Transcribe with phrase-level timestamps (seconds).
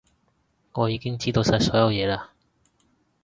[0.71, 2.19] 我已經知道晒所有嘢嘞